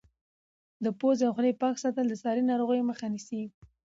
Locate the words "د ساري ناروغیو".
2.09-2.87